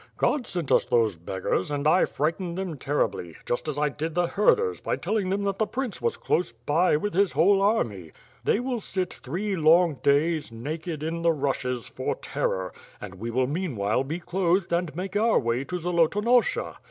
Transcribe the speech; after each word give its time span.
God 0.17 0.47
sent 0.47 0.71
us 0.71 0.85
those 0.85 1.15
beggars 1.15 1.69
and 1.69 1.87
I 1.87 2.05
frightened 2.05 2.57
them 2.57 2.75
ter 2.75 3.07
ribly, 3.07 3.35
just 3.45 3.67
as 3.67 3.77
I 3.77 3.89
did 3.89 4.15
the 4.15 4.25
herders 4.25 4.81
by 4.81 4.95
telling 4.95 5.29
them 5.29 5.43
that 5.43 5.59
the 5.59 5.67
prince 5.67 6.01
was 6.01 6.17
close 6.17 6.51
by, 6.51 6.95
with 6.97 7.13
his 7.13 7.33
whole 7.33 7.61
army. 7.61 8.09
They 8.43 8.59
will 8.59 8.81
sit 8.81 9.19
three 9.21 9.55
long 9.55 9.93
17 9.93 9.93
^58 9.93 9.93
WITH 9.93 10.03
FIRE 10.03 10.15
AND 10.15 10.17
8W0kD. 10.17 10.21
days, 10.41 10.51
naked, 10.51 11.03
in 11.03 11.21
the 11.21 11.31
rushes, 11.31 11.85
for 11.85 12.15
terror, 12.15 12.73
and 12.99 13.15
we 13.19 13.29
will 13.29 13.45
meanwhile 13.45 14.03
be 14.03 14.19
clothed 14.19 14.73
and 14.73 14.95
make 14.95 15.15
our 15.15 15.37
way 15.37 15.63
to 15.65 15.77
Zolotonosha. 15.77 16.77